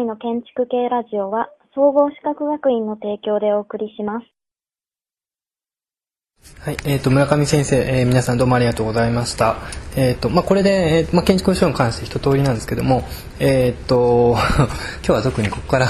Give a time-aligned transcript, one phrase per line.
[0.00, 4.39] 今回の建築系ラジオは総合資格学院の提供でお送りします。
[6.62, 9.56] はい、えっ、と村上先生、えー皆さんどうもありがとうございました。
[9.96, 14.36] えっ、とまあこれで、えーまあ建築書に関して一通りなんですけども、えっ、と
[15.02, 15.88] 今日は特にここから、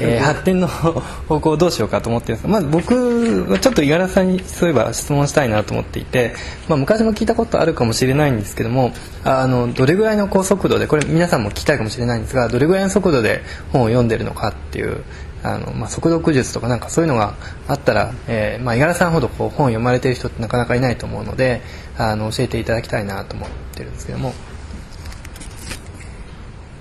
[0.00, 6.32] えー 発展の方向をどうしようかと思ってるんですが、まず僕はちょっと五十嵐さんにそういえば質問したいなと思っていて、
[6.68, 8.92] まあ昔も聞いたことあるかもしれないんですけども、
[9.24, 15.02] あのどれぐらいの高速度でこれ皆さんも聞きたいかもしれないんですが、どれぐらいの速度で本を読んでるのかっていう。
[15.42, 17.34] あのまあ、速読術とかなんかそういうのが
[17.68, 21.62] あったら、えーまあ、五十嵐さんほどこう本を読まれてる人ってなかなかいないと思うので
[21.96, 24.34] あの教えていただきたいなと思ってるんですけども。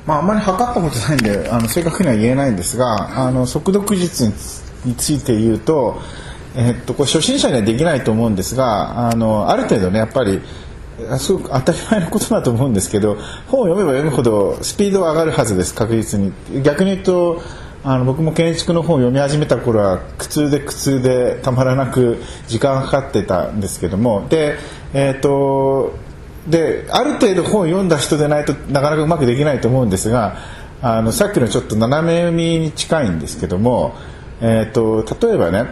[0.07, 4.25] まあ、あんまり測ったことないんであの正確には言えないんですがあの速読術
[4.85, 5.99] について言うと,、
[6.55, 10.41] えっとこれ初心者にはできないと思うんですがあのある程度ねやっぱり
[11.19, 13.17] すごく当たり前のことだと思うんですけど
[13.47, 16.31] 本を読めば読むほどスピードは上がるはずです確実に。
[16.63, 17.41] 逆に言うと
[17.83, 24.57] あの僕も建築の本を読み始めた頃は苦痛で苦痛でたまらなく時間がかかってたんですけどもで
[24.93, 25.95] えっ、と
[26.47, 30.37] である程度本を読んだ人でないとなかなかうまくできないと思うんですが
[30.81, 33.95] あのさっきのちょっと斜め読みに近いんですけども、
[34.41, 35.65] えー、と例えばね、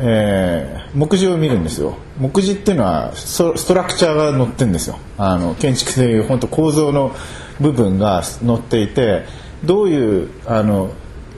[0.00, 1.96] えー目次を見るんですよ。
[2.18, 4.98] 目次っていうのはストラクチャーが載ってるんですよ。
[5.18, 7.14] あの建築でいう本当構造の
[7.60, 9.24] 部分が載っていて
[9.64, 10.92] どういうあの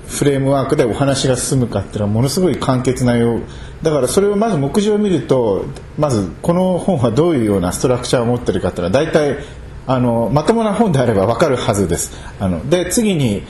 [0.08, 3.42] フレームワークでお話が進むかっていうのはものすごい簡潔なよう。
[3.82, 5.66] だからそれをまず目次を見ると
[5.98, 9.38] まずこの本はどういうようなストラクチャーを持ってるかっていうのは大体
[9.86, 12.12] あのまともな本であれば分かるはずです。
[12.40, 13.42] あので次に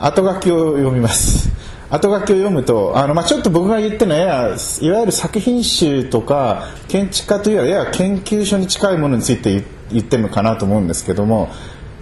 [0.00, 1.50] 後書きを読みます。
[1.90, 11.50] 後書きを読むとあの、まあ、ちょっと僕が言ってるのはややいわゆる作品集とか建築家というよりはやや研究所に近いものについて言言ってるのかなと思うんですけども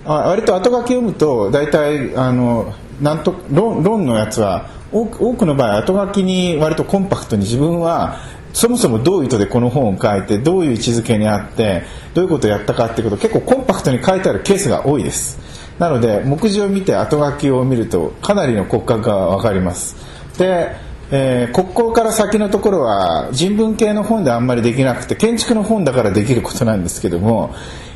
[0.05, 8.19] あ割と後書き読むと大体あのなんと論論のやつは多くの場合後書きに割とコンパクトに自分は
[8.53, 11.83] そもそもどういう意図でこの本を書いてどういう位置づけにあって
[12.15, 15.39] どういうことをやったかっていうことを結構コンパクトに書いてあるケースが多いです。
[15.79, 19.97] なので目次を見て後書きを見るとかなりの骨格が分かります。
[20.39, 20.75] で、
[21.11, 27.55] えー、国交から先のところは人文系の本であんまりできなくて建築の本だからできることなんですけども、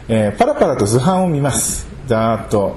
[0.08, 1.88] えーパラパラと図版を見ます。
[2.06, 2.76] ざーっと。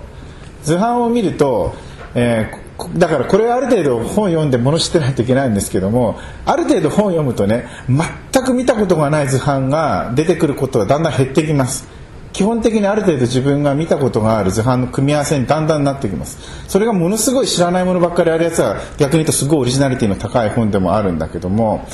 [0.64, 1.76] 図版を見ると、
[2.16, 2.66] えー
[2.98, 11.88] だからこれはある程度本読んで物知ってないといけないんですけどもある程度本を読むとね全く見たことがない図版が出てくることがだんだん減ってきます。
[12.34, 16.38] 基本的にある程度自分が見たことがある図版の組み合わせにだんだんなってきます。
[16.68, 21.88] それがものすごい知らないものばっかりあるやつは逆に言うとすごいオリジナリティの高い本でもあるんだけども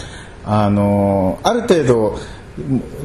[0.43, 2.17] あのある程度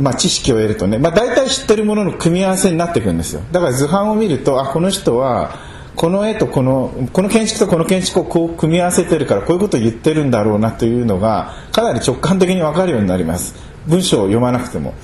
[0.00, 3.42] まあ、知識を得るとね、まあ、大体知ってるものの組み合わせになっていくんですよ。
[3.52, 5.54] だから図版を見るとあこの人は
[5.96, 13.54] この絵とこのこの建築とこの建築をこう組み合わせてるからこういうことを言ってるんだろうなというのがかなり直感的に分かるようになります。
[13.86, 14.94] 文章を読まなくても。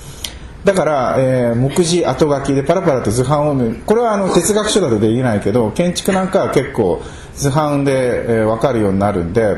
[0.63, 3.81] だから、えー目次後書きでパラパラと図版を見る。
[3.85, 7.01] これはあの哲学書だとできないけど建築なんかは結構
[7.35, 9.57] 図版で、えー分かるようになるんで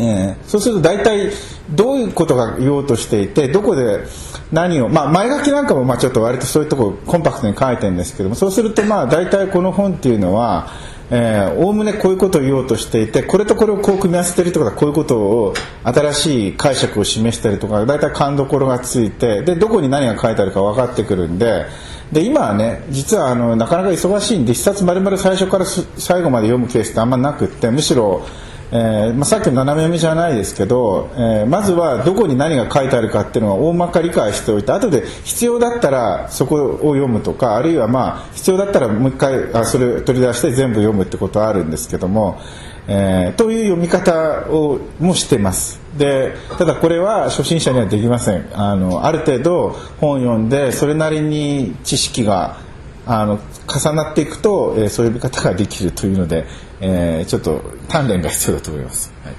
[0.00, 1.30] えーそうすると大体
[1.70, 4.04] どういうことが言おうとしていてどこで
[4.50, 10.70] 何を、まあ、前書きなんかもまあちょっと割とそういうところコンパクトに書いてるんですけどもそうするとまあ大体この本っていうのは
[11.12, 21.66] おおむねこういうことを言おうとしていてこれとこれをこう組み合わせてるとはこういうことを新しい解釈を示したりとか大体勘どころがついてでどこに何が書いてあるか分かってくるんで
[22.12, 28.24] で今はね実はあのなかなか忙しいんで一冊丸々最初から最後まで読むケースってあんまなくってむしろ
[28.72, 42.40] えーまあ、さっきの斜め読みじゃないですけど、えーまずはどこに何が書いてあるかっていうのは大まか理解しておいて後で必要だったらそこを読むとかあるいはまあ必要だったらもう一回あそれ取り出して全部読むってことはあるんですけども、
[42.86, 45.80] えーという読み方をもしてます。
[45.98, 48.48] でただこれは初心者にはできません。
[48.52, 52.58] あのある程度本を読んでそれなりに知識が
[53.06, 56.44] あの重なっていくと、えーそういう読み方ができるというので、
[56.80, 59.12] えーちょっと鍛錬が必要だと思います。
[59.24, 59.34] はい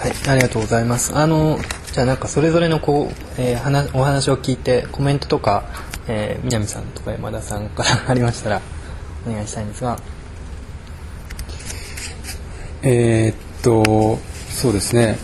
[0.00, 1.14] はい、ありがとうございます。
[1.14, 1.58] あの、
[1.92, 5.64] じゃあなんかそれぞれのこう、えー話お話を聞いてコメントとか、
[6.08, 8.60] えー南さんとか山田さんからありましたら
[9.28, 9.98] お願いしたいんですが、
[12.82, 14.18] えーっと
[14.48, 15.18] そうですね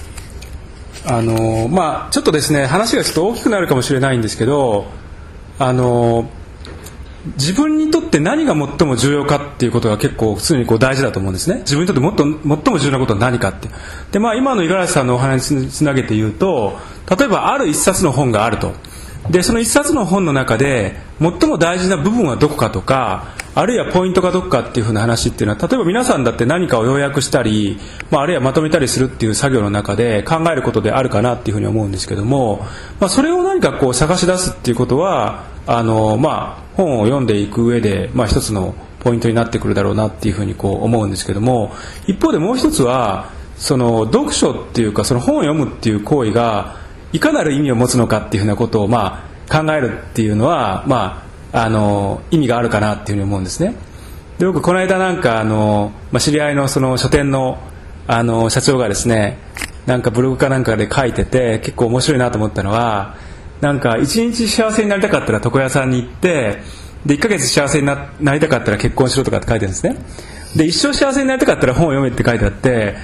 [1.05, 4.87] あのまあちょっとですね話がちょっと大きくなるかもしれないんですけど
[5.59, 6.31] あの
[7.37, 11.59] 自分にとって何が最も重要かっていうことが結構普通にこう大事だと思うんですね。
[11.61, 13.69] 自分にとってもっと最も重要なことは何かって。
[14.13, 16.79] でまあ今の五十嵐さんのお話につなげて言うと
[17.19, 18.73] 例えばある一冊の本があると。
[19.31, 27.79] でその一冊の本の中で最も大事な部分はどこかとかあるいはポイントがどっかっていうふうな話っていうのは例えば皆さんだって何かを要約したり、
[28.11, 32.65] まあ、あるいはまとめたりするっていう作業の中で考えることであるかなっていうふうに思うんですけども、
[33.01, 41.73] まあ、それを何かこう探し出すっていうことはあの、まあ、本を読んでいく上で、まあ、一つのポイントになってくるだろうなっていうふうにこう思うんですけども
[42.07, 46.77] 一方でもう一つはその読書っていうかその本を読むっていう行為が
[47.13, 53.75] いかなる意味を持つのかっていうふうなことをまあ考えるっていうのは、まあ、あの意味があるかなっていうふうに思うんですね。
[54.39, 57.59] で僕この間なんかあの、まあ、知り合いのその書店の
[58.07, 59.37] あの社長がですね
[59.85, 63.17] なんかブログかなんかで書いてて結構面白いなと思ったのは
[63.61, 66.63] なんか一日幸せになりたかったら床屋さんに行って
[67.05, 69.97] で1ヶ月幸せにななりたかったら結婚しろとかって書いてるんですね。
[70.57, 72.97] で一生幸せになりたかったら本を読めって書いてあって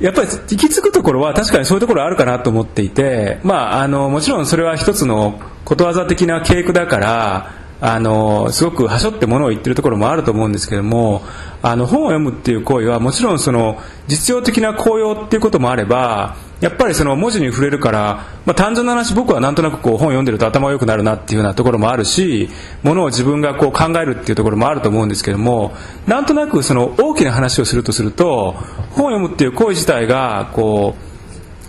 [0.00, 7.50] やっぱり行き着くところは確かにそういうところあるかなと思っていて、まあ、あのもちろんそれは一つのことわざ的な稽古だから
[7.82, 11.22] あのすごくはしょってものを言ってるところもあると思うんですけども
[11.62, 22.50] あの本を読むっていう行為はもちろんその実用的な効用っていうこともあればやっぱりその文字に触れるから、まあ、単純な話僕はなんとなくこう本を読んでると頭が良くなるなっていうようなところもあるし
[22.82, 25.72] ものを自分がこう考えるっていうところもあると思うんですけども
[26.06, 28.52] なんとなくその大きな話をするとすると
[28.92, 31.10] 本を読むっていう行為自体がこう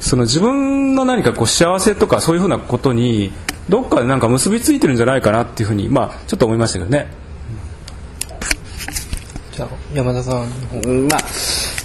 [0.03, 3.31] その自分の何かこう幸せとかそういうふうなことに
[3.69, 7.07] どっかでなんか結びついてるんじゃないかなっていうふうに、まあ、ちょっと思いましたけどね。
[9.53, 10.47] じゃあ山田さん
[10.85, 11.19] うんまあ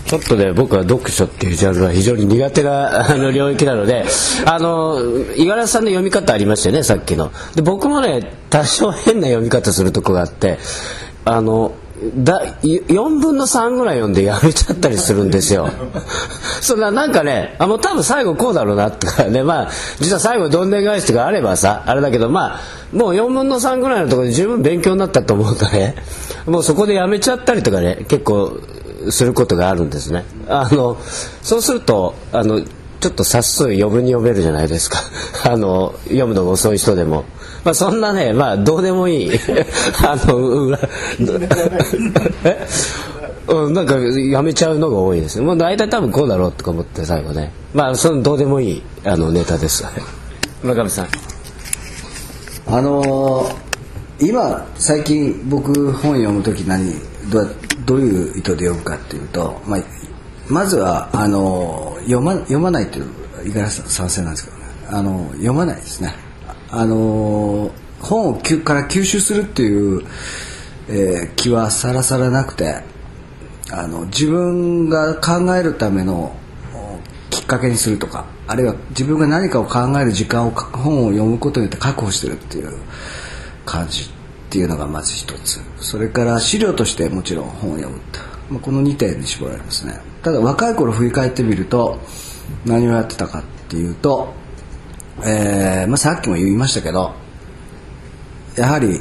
[0.06, 4.04] ちょっとね僕は読書っていうジャンルは非常に苦手な あの領域なので
[4.44, 4.98] あの
[5.36, 7.32] 五十嵐さんの読み方ありましたよねさっきの。
[7.54, 10.58] で僕もね多少変な読み方するとこがあって
[11.24, 11.72] あの
[12.18, 15.68] だ4分の3ぐらい読んでやめちゃったりするんですよ。
[16.60, 19.68] そんななんかねあもう多分最後こうだろうなとかねまあ
[19.98, 22.60] 実は最後どんでん返しとかあればさあれだけどまあ
[22.92, 25.96] もう4分の3ぐらいのところで十分勉強になったと思うとね。
[26.46, 28.60] もうそこでやめちゃったりとかね結構
[29.10, 30.24] することがあるんですね。
[30.48, 30.96] あの
[31.42, 32.62] そうするとあの
[33.00, 35.00] ちょっと冊数余分に読めるじゃないですか。
[35.44, 37.24] あの読むのが遅い人でも。
[37.64, 39.30] まあ、そんなね、まあ、どうでもいい。
[40.06, 40.78] あの、裏、
[42.44, 42.66] え？
[43.48, 45.40] うん、なんかやめちゃうのが多いです。
[45.40, 47.52] もう大体多分こうだろうとか思って最後ね。
[47.74, 49.84] まあそのどうでもいいあのネタです。
[50.62, 51.08] 村上さん。
[52.68, 53.66] あのー
[54.18, 56.90] 今最近僕本読む時何
[57.30, 57.56] どう
[57.86, 59.80] どういう意図で読むかっていうと、まあ、
[60.48, 63.06] まずはあの読ま読まないっていう
[63.44, 64.64] 五十嵐さん賛成なんですけどね。
[64.88, 66.14] あの読まないですね。
[66.70, 70.02] あの本をきから吸収するっていう、
[70.88, 72.82] えー気はさらさらなくて
[73.70, 76.34] あの自分が考えるための
[77.30, 82.72] きっかけにするとかあるいは自分が何かを考える時間を本を読むことによって確保してるっていう
[83.64, 84.10] 感じ
[84.56, 85.60] っていうのがまず一つ。
[85.76, 90.00] それから資料としてもちろん本を読むと、まあ、この2点に絞られますね。
[90.22, 92.00] ただ若い頃振り返ってみると
[92.64, 94.32] 何をやってたかっていうと、
[95.26, 97.12] えーまあ、さっきも言いましたけど
[98.56, 98.98] やはり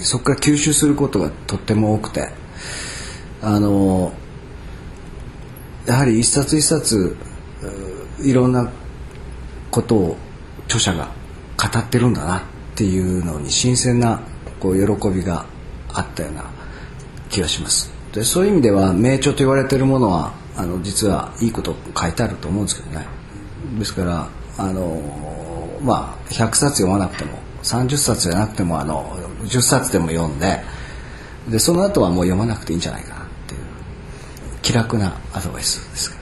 [0.00, 2.30] そこから吸収することがとっても多くて
[3.42, 4.12] あの
[5.86, 7.16] やはり一冊一冊
[8.22, 8.72] いろんな
[9.70, 10.16] ことを
[10.64, 11.12] 著者が
[11.62, 12.42] 語ってるんだなっ
[12.74, 14.22] ていうのに新鮮な
[14.60, 15.46] こう喜びが
[15.92, 16.44] あったような
[17.30, 17.90] 気がします。
[18.12, 23.06] でそういう意味では名著と言われてるものはあの実はいいこと書いてあると思うんですけどね。
[23.78, 25.00] ですからあの
[25.82, 30.60] まあ100冊読まなくても30冊じゃなくてもあの10冊でも読んで
[31.48, 33.60] でその後はもう読まなくていいんじゃないかなっていう
[34.62, 36.15] 気楽なアドバイスです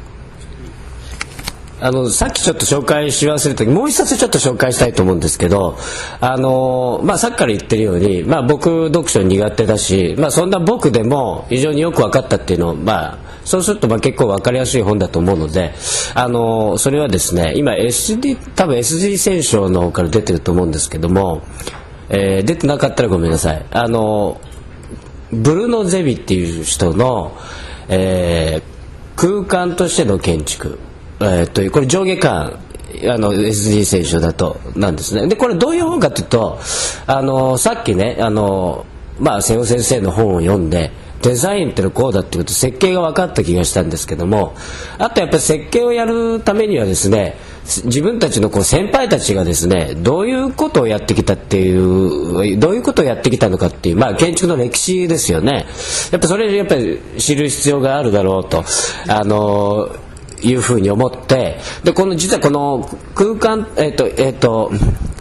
[1.81, 5.77] あのさっきちょっと紹介し忘れた時もう一冊ちょっと紹介したいと思うんですけど
[6.21, 15.73] あの、まあ、さっきから言ってるように、まあ、僕読書苦手だし、まあ、そんな僕でも非常によく分かったっていうのを、まあ、そうするとまあ結構分かりやすい本だと思うので
[16.15, 21.43] あのそれはですね今 SD 多分 SG 選書の方から出てると思うんですけども、
[22.09, 23.67] えー出てなかったらごめんなさい。
[23.71, 24.41] あの
[25.33, 27.37] ブルノ・ゼビっていう人の、
[27.89, 28.75] えー
[29.17, 30.79] 空間としての建築、
[31.25, 32.59] えーというこれ上下巻
[33.09, 35.27] あの SD 選手だとなんですね。
[35.27, 36.59] でこれどういう本かというと
[37.07, 38.87] あのさっきねあの、
[39.19, 44.55] まあ、瀬尾先生の本を読んでデザインってのこうだっていうこと設計が分かった気がしたんですけども
[44.99, 47.37] あとやっぱり設計をやるためにはですね
[47.87, 55.65] 自分たちのこう先輩たちがですねどういうことをやってきたっていうどういうことをやってきたのかっていう、まあ、建築の歴史ですよね。
[56.13, 58.65] やっぱそれやっぱり知る必要があるだろうと。
[59.09, 59.89] あの
[60.45, 64.71] いうふうに思ってでこの実はこの空間えっ、とえっ、と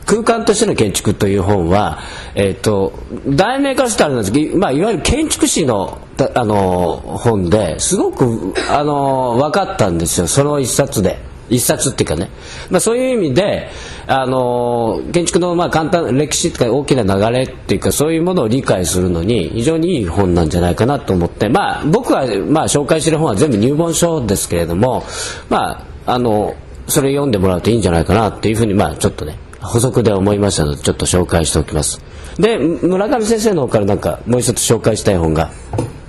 [0.06, 2.00] 空間としての建築という本は、
[2.36, 2.94] えーと、
[3.28, 5.98] 題名からしてあれなんですけど、まあ、いわゆる建築士の
[6.36, 11.33] あの本ですごくあの分かったんですよその一冊で。
[11.54, 12.30] 一冊っていうかね、
[12.70, 13.70] まあ、そういう意味で、
[14.08, 25.04] あの建築のまあ簡単歴史とか大きな流れっていうかそういうものを理解するのに非常にいい本なんじゃないかなと思って、まあ、僕はまあ紹介している本は全部入門書ですけれども、
[25.50, 26.56] まあ、あの
[26.88, 32.02] それ読んでもらうといいんじゃないかなっていうふうに、まあ、ちょっとね補足で思いましたのでちょっと紹介しておきます。
[32.38, 35.52] で村上先生の方からなんかもう一つ紹介したい本が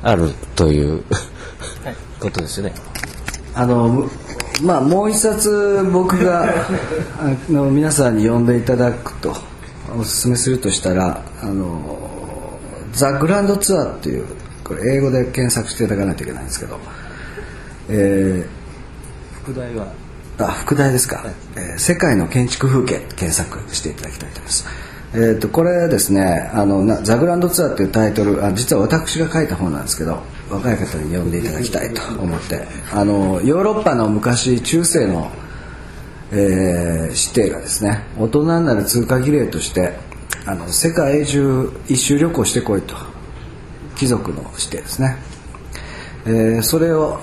[0.02, 1.04] あるという
[2.18, 2.74] ことですよね。
[3.54, 4.08] あの
[4.62, 6.44] まあもう一冊僕が
[7.18, 9.34] あの皆さんに読んでいただくと
[9.98, 12.58] おすすめするとしたら「あの
[12.92, 14.26] ザ・グランドツアー」っていう
[14.62, 16.78] これ英語で検索していただかないといけないんですけど、
[17.88, 19.92] えー、副題は？
[20.38, 24.66] あ副題ですか、はい、えー、世界の建築風景」検索していただきたいと思います。
[25.16, 30.22] えーと、これですねあの「ザ・グランドツアー」っていうタイトルあ実は私が書いた本なんですけど
[30.54, 32.66] 若い方に読んでいただきたいと思って。
[32.92, 35.30] あのヨーロッパの昔中世の、
[36.32, 39.94] えー、指定がですね大人になる通過儀礼として
[40.46, 43.14] あの世界中一周旅行してこいと。
[43.96, 45.16] 貴族の指定ですね、
[46.26, 47.18] えー、それを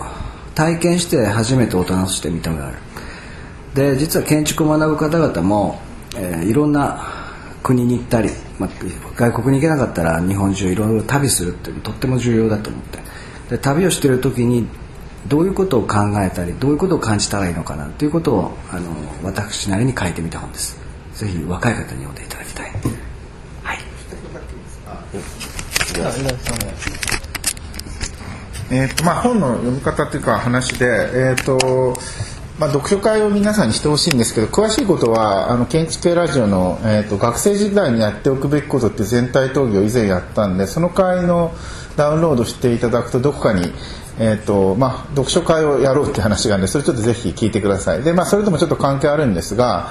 [0.55, 2.77] 体験して初めて大人として認められる。
[3.73, 5.79] で実は建築を学ぶ方々も、
[6.17, 7.07] えー、いろんな
[7.63, 8.69] 国に行ったり、まあ、
[9.15, 13.00] 外国に行けなかったら日本中いろいろ旅するっていうのとっても重要だと思って。
[13.51, 14.65] で旅をしている時に
[15.27, 18.89] どういうことを考えたりどういうことを感じたらいいのかなということをあの
[19.23, 20.79] 私なりに書いてみた本です。
[21.13, 22.71] ぜひ若い方に読んでいただきたい。
[23.63, 23.79] はい。
[28.73, 31.99] えーとまあ、本の読み方というか話で、えーと
[32.57, 41.53] まあ、読書会を皆さんにしてほしいんですけど詳しいことはあの建築系ラジオの、えーと、学生時代にやっておくべきことって全体討議を以前やったんでその会の
[41.95, 43.71] ダウンロードしていただくとどこかに、
[44.19, 48.03] えーとまあ、読書会をやろうって話があるんでそれちょっとぜひ聞いてください。
[48.03, 49.89] で、まあ、それともちょっと関係あるんですが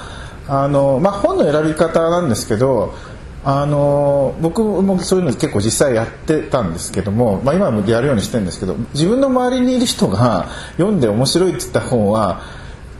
[0.48, 2.94] あの、まあ、本の選び方なんですけど
[3.42, 12.42] あの僕もそういうの結構実際やってたんですけども、まあ、今もやるようにしてるんですけど自分の周りにいる人が読んで面白いって言った本は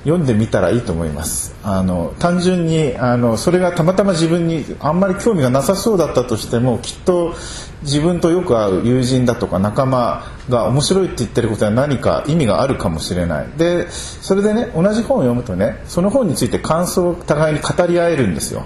[0.05, 1.55] 読んでみたらいいと思います。
[1.63, 7.35] あの単純にあのそれがたまたま自分にあんまり興味がなさそうだったとしてもきっと
[7.83, 13.47] 自分とよく会う友人だとか仲間が面白いって言ってることは何か意味があるかもしれない。
[13.59, 18.65] でそれでね同じ本を読むとねその本について感想を互いに語り合えるんですよ。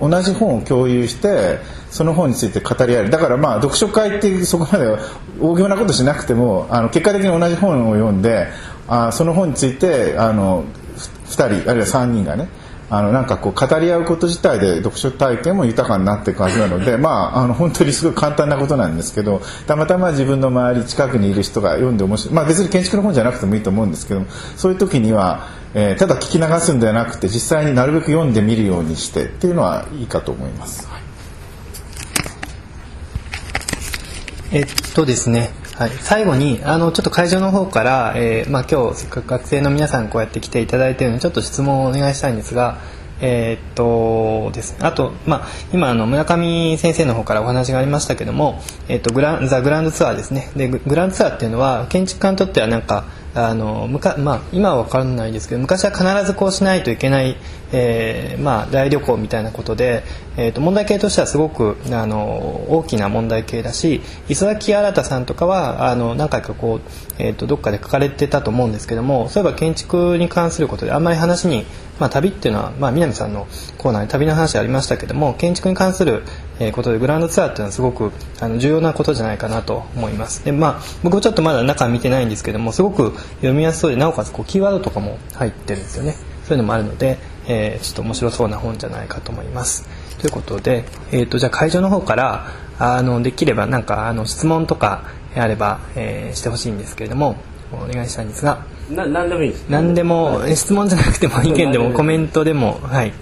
[0.00, 1.58] 同じ本を共有して
[1.90, 3.10] その本について語り合える。
[3.10, 4.86] だからまあ読書会ってそこまで
[5.40, 8.46] 大行なことしなくてもあの結果的に同じ本を読んで
[8.88, 10.64] あその本についてあの
[11.26, 12.48] 2人あるいは3人がね
[12.88, 24.24] あのなんかこう語り合うこと自体で読書体験も豊かになっていくはずなので、まあ、あの本当にすごい簡単なことなんですけどたまたま自分の周り近くにいる人が読んで面白い、まあ、別に建築の本じゃなくてもいいと思うんですけど
[24.56, 30.88] そういう時には、えー、ただ聞き流すんではなくて実際になるべく読んでみるようにしてっていうのはいいかと思います。
[34.52, 42.78] えっとですねはい、最後にあのちょっと会場の方から、えーまあ、今日せっかく学生の皆さんこうやって来ていただいているのでちょっと質問をお願いしたいんですが、
[43.20, 50.50] えー、っとですね、あと、まあ、今あの村上先生の方からお話がありましたけども、えー、っとグラザ・グランドツアーですね。
[50.56, 53.04] でグランドツアーっていうのは建築家にとってはなんか
[53.36, 57.36] あのむか、まあ、今は分からないですけど昔は必ずこうしないといけない、
[57.70, 60.04] えーまあ、大旅行みたいなことで、
[60.38, 64.00] えー、と問題系としてはすごくあの大きな問題系だし
[64.30, 66.80] 磯崎新さんとかはあの何回かこう、
[67.18, 71.66] えー、とどっかで書かれてたと思うんですけどもそういえば建築に関することであんまり話に
[71.98, 73.46] まあ、旅っていうのは、まあ、南さんの
[73.78, 76.24] コーナーに旅の話ありましたけども建築に関する
[76.72, 80.44] ことでグランドツアーっていうのはすごくあの重要なことじゃないかなと思います。
[80.44, 86.14] で、まあ、僕もちょっとまだ中見てないんですけどもすごく読みやすそうでなおかつこうキーワードとかも入ってるんですよね。
[86.44, 89.86] そういうのもあるので、えー、ちょっと面白そうな本じゃないかと思います。
[90.18, 92.46] ということで、えーと、じゃあ会場の方から
[92.78, 95.02] あのできればなんかあの質問とか
[95.34, 97.36] あれば、えー、してほしいんですけれども
[97.72, 98.64] お願いしたいんですが。
[98.90, 99.66] な何でもいいです。
[99.68, 103.12] 何でも質問じゃなくても意見でもコメントでもはい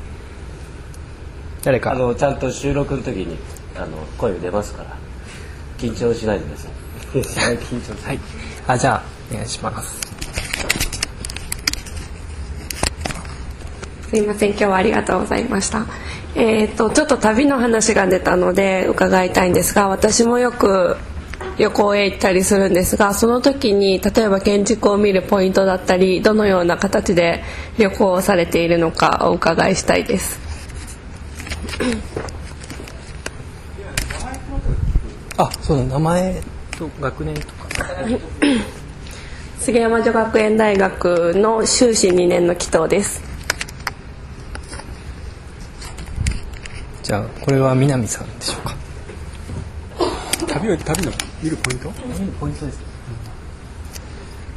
[1.65, 1.93] 誰か。
[1.93, 3.37] あのちゃんと収録の時に
[3.75, 4.97] あの声出ますから。
[5.79, 6.57] 緊張しないでくだ
[7.25, 7.57] さい。
[7.59, 8.21] 緊張はい。
[8.67, 9.03] あじゃあ
[9.33, 10.01] お願いします。
[14.11, 14.51] すいません。
[14.51, 15.87] 今日はありがとうございました。
[16.35, 20.97] えっ、ー、とちょっと旅の話が出たので伺いたいんですが私もよく
[21.59, 27.45] 旅行へ行ったりするんですがその時に例えば建築を見るポイントだったりどのような形で
[27.79, 30.44] 旅行をされているのかお伺いしたいです
[35.37, 36.41] あそうだ名前
[36.79, 37.55] と学年とか。
[39.61, 43.23] 杉山女学園大学の修士2年の紀藤です。
[47.03, 48.75] じゃあこれは南さんでしょうか。
[50.47, 51.13] 旅を旅の
[51.43, 51.91] 見るポイント？
[52.39, 52.79] ポイントです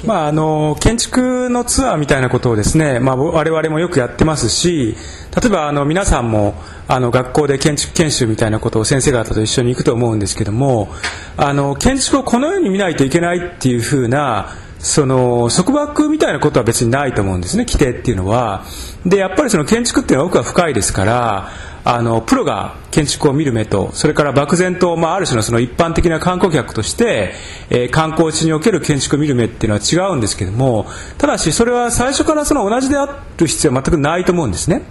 [0.06, 4.96] まあ、あの建築のツアーみたいなことをですね、まあ、我々もよくやってますし
[5.36, 6.54] 例えばあの皆さんも
[6.88, 10.89] あの学校で建築研修みたいなことを先生方と一緒に行くと思うんですけども
[11.36, 14.50] あの建築をこのように見ないといけないっていうふうな
[14.80, 18.63] その束縛みたいなことは別にないと思うんですね規定っていうのは。
[19.06, 21.50] でやっぱりその建築っていうのは奥が深いですから
[21.89, 27.32] あのプロが建築を見る目とそれから漠然と、まあ、ある種のその一般的な観光客として、
[27.70, 30.86] えー、観光地における建築を見る目っていうのは違うんですけども
[31.17, 34.82] ただしそれは最初からその同じである必要は全くないと思うんですね。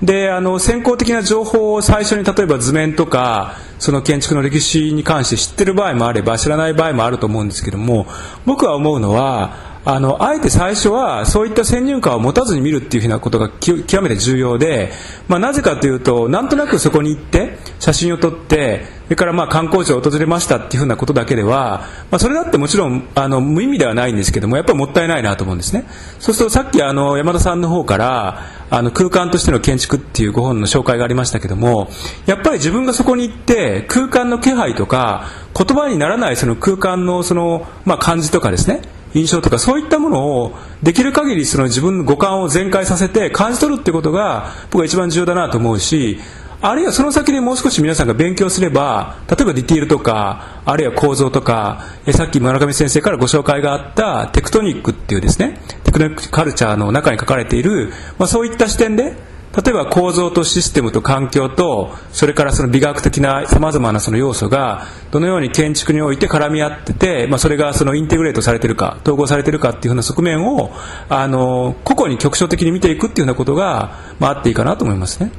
[0.00, 8.06] であの先行的な情報を最初に例えば図面とかその建築の歴史に関して知ってる場合もあれば知らない場合もあると思うんですけども
[8.44, 14.90] 僕は思うのはあのあえて最初はそういった先入観を持たずに見るっていうふうなことが極めて重要で、
[15.28, 25.84] まあ、なぜかというとなんとなくそこに行って写真を撮ってそれからまあ観光地を訪れましたっていうふうなことだけでは、まあ、それだってもちろんあの無意味ではないんですけどもやっぱりもったいないなと思うんですね。
[26.18, 31.88] そうするとさっきあの山田さんの方からあの空間としての建築っていうご本の紹介がありましたけども
[32.26, 38.80] やっぱり自分がそこに行って空間の気配とか言葉にならないその空間のその、まあ、感じとかですね
[39.16, 46.18] 印象とかそういったものをできる限りその自分の五感を全開させて感じ取るってことが僕は一番重要だなと思うし
[46.60, 59.14] あるいはその先にもう少し皆さんが勉強すれば例えばディティールとかあるいは構造とかえさっき村上先生からご紹介があったテクトニックっていうですねテクノカルチャーの中に書かれている、まあ、そういった視点で
[59.54, 70.72] 例えば構造とシステムと環境とそれからその美学的なさまざまなその要素がどのように建築において絡み合ってて、まあ、それがそのインテグレートされてるか統合されてるかっていうふうな側面を
[71.08, 75.32] あの個々に局所的に見ていくっていうようなことが、まあ、あっていいかなと思いますね。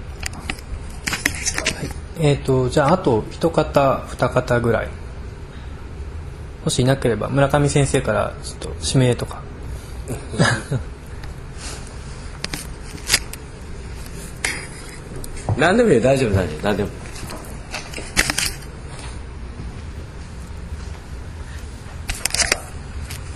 [2.19, 4.89] えーと、じゃああと一方二方ぐらい。
[6.67, 9.41] もしいなければ村上先生からちょっと指名とか
[15.57, 16.63] 何でもいい大丈夫大丈夫。
[16.63, 16.89] 何でも。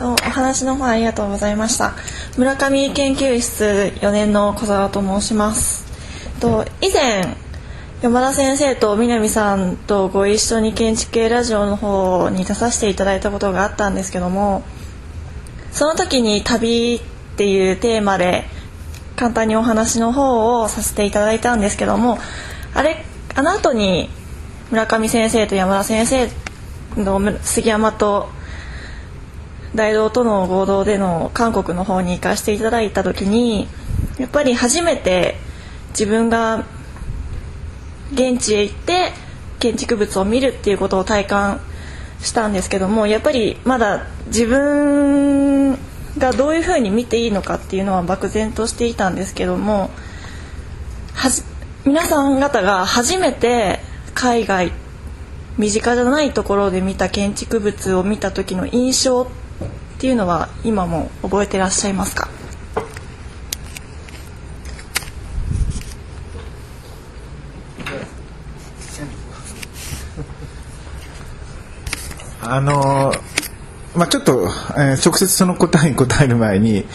[0.04, 1.94] お話の方ありがとうございました。
[2.38, 5.86] 村上研究室4年の小沢と申します。
[6.40, 7.36] と以前
[8.02, 14.64] 山田先生と南さんとご一緒に建築系ラジオの方に出させていただいたことがあったんですけども
[15.72, 17.02] その時に旅っ
[17.38, 18.46] ていうテーマで
[19.22, 22.18] 簡単にお話の方をさせていただいたんですけども
[22.74, 23.06] あれ
[23.36, 24.10] あの後に
[24.72, 26.28] 村上先生と山田先生
[27.00, 28.30] の杉山と
[29.76, 33.68] 大道との合同での韓国の方に行かせていただいた時に
[34.18, 35.36] やっぱり初めて
[35.90, 36.66] 自分が
[38.14, 39.12] 現地へ行って
[39.60, 41.62] 建築物を見るっていうことを体感
[42.22, 45.78] したんですけどもやっぱりまだ自分
[46.18, 49.90] がどういうふうに見ていいのかっていうのは漠然としていたんですけども
[51.86, 53.80] 皆さん方が初めて
[54.14, 54.72] 海外
[55.58, 59.28] 身近じゃないところで見た建築物を見た時の印象っ
[60.00, 62.30] ていうのは今も覚えてらっしゃいますか？
[72.44, 73.14] あの
[73.96, 74.44] まあ、ちょっと、
[74.78, 76.86] えー、直接その答えに答える前に、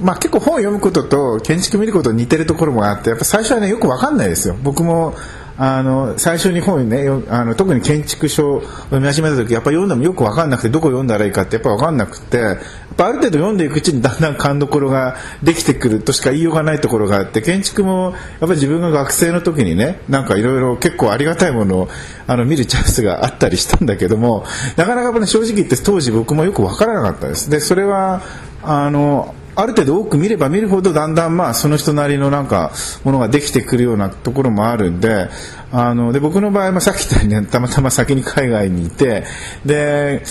[0.00, 4.56] まあ、結構本を読むことと建築見ること似てるところもあってやっぱ最初はねよく分かんないですよ。
[4.62, 5.14] 僕も
[5.58, 12.58] あの最初に本ねあの特に建築書を読み始めた時やっぱ読んでもよく分かんなくてどこ読んだらいいかってやっぱ分かんなくてやっ
[12.96, 21.88] ぱある程度読んでいくうちにだんだん勘どころができてくるとしか言いようがないところがあって建築もやっぱり自分が学生の時にねなんかいろいろ結構ありがたいものを
[22.26, 24.44] あの見るチャンスがあったりしたんだけども
[24.76, 27.50] なかなか、ね、正直言って当時僕もよく分からなかったです。
[27.50, 28.22] でそれは
[28.62, 32.72] あのある程度多く見れば見るほどだんだんまあその人なりのなんか
[33.04, 35.28] ものができてくるようなところもあるんで
[35.70, 39.24] あので僕の場合、まあ、さっき言ったように、たまたま先に海外にいて
[39.64, 40.22] で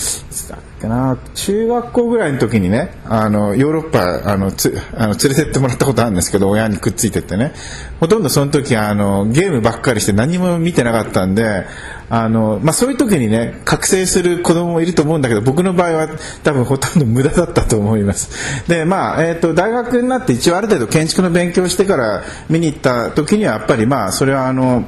[0.82, 7.52] かな中学校ぐらいの時にねあのヨーロッパあのつあの連れてってもらったことあるんですけど親にくっついてってね。
[8.00, 11.66] ほとんどその時あのゲームばっかりして何も見てなかったんで
[12.14, 16.08] あの、まあ、そういう時にね覚醒する子供もいると思うんだけど僕の場合は
[16.42, 18.30] 多分ほとんど無駄だったと思います。
[18.68, 24.84] でまあ、えーと、大学になって一応ある程度建築の勉強してから見に行った時にはやっぱりまあそれはあの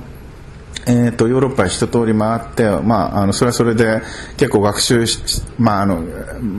[0.87, 4.03] えー、とヨーロッパ一通り回って、まあ、あのそれはそれで
[4.37, 6.05] 結構学習し、まあ、あの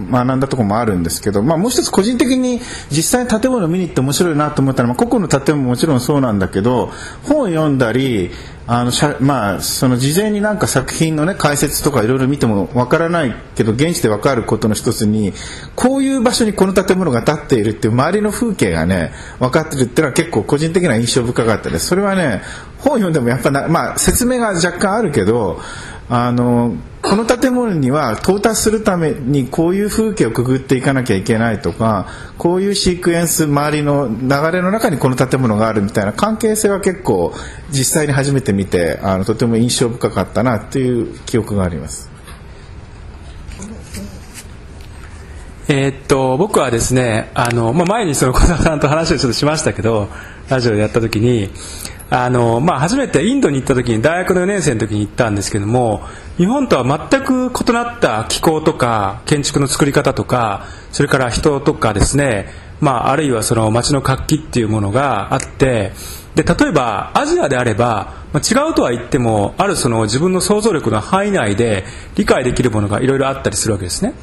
[0.09, 8.31] 学んだところもあるんですけど、まあ、もう一つ個人的に実際に建物を見に行って面白いなと思ったのは、まあ、個々の建物ももちろんそうなんだけど本を読んだり
[8.67, 15.33] あのしゃまあ、その事前になんか作品の、ね、解説とかいろいろ見てもわからないけど現地でわかることの一つに
[15.75, 21.85] こういう場所にこの建物が建っているっていう周りの風景がね分かってるっていうのは結構個人的な印象深かったです。
[21.85, 22.41] それはね
[22.79, 25.59] 本読んでもやっぱな、まあ、説明が若干あるけど
[26.07, 37.33] あのこの建物には到達するためにこういう風景をくぐっていかなきゃいけないとかこういうシークエンス周りの流れの中にこの建物があるみたいな関係性は結構
[37.69, 42.09] 実際に初めて見てあのとても印象深かったなという記憶があります。
[45.67, 50.09] えーっと僕はですねあの、まあ、前にその小沢さんと話をちょっとしましたけど
[50.47, 51.49] ラジオでやった時に
[52.15, 56.03] あの、まあ、初めてインドに行った時に大学の4年生の時に行ったんですけども
[56.37, 62.47] 日本とは全く異なった気候とか建築の作り方とかそれから人とかですね、
[62.79, 65.91] まあ、あるいはその街の活気っていうものがあって
[66.35, 71.83] で例えばアジアであれば、まあ、違うとは言ってもあるその自分の想像力の範囲内で
[72.15, 74.13] 理解できるものがいろいろあったりするわけですね。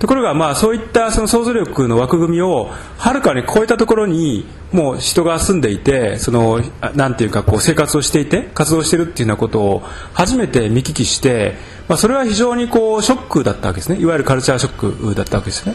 [0.00, 6.60] ところがまあそういったその想像力の枠組みをはるかに超えたところにもう人が住んでいてその
[6.94, 9.82] なんていうかこう生活をしていて活動しているっていうようなことを
[10.14, 11.54] 初めて見聞きして、
[11.86, 15.74] まあ、それは非常にこうショックだったわけですねいわゆるカルチャーショックだったわけですね。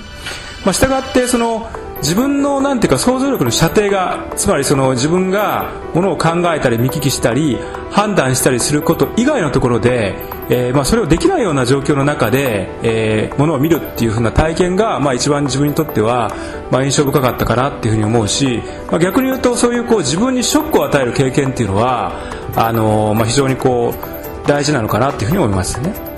[0.65, 7.57] まあ、従ってその自分のなんていうか想像力の射程がつまりその自分がものを考えたり見聞きしたり
[7.91, 10.15] 判断したりすること以外のところで、
[10.49, 16.31] えーまあそれをできないような状況の中で、えー、ものを見るっていうふうな体験が、まあ、一番自分にとっては、
[16.69, 22.11] まあ、印象深かったかなっていうふうに思うし、まあ、逆に言うとそういうこう自分にショックを与える経験っていうのは
[22.55, 26.14] あのーまあ、非常にこう大事なのかなっていうふうに思いますね。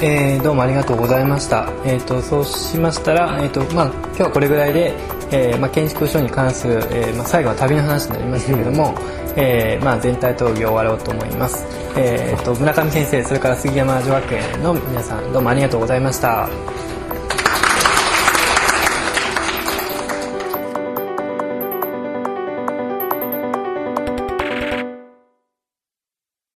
[0.00, 1.70] はい、えーどうもありがとうございました。
[1.84, 4.94] えっ、とそうしましたら、えっ、とまあ今日はこれぐらいで、
[5.30, 8.94] えーまあ建築書に関する、えーまあ最後は旅の話になりましたけれども、
[9.36, 11.66] えーまあ全体討議を終わろうと思います。
[11.98, 16.48] えっ、と村上先生それから杉山女学園の皆さんどうもありがとうございました。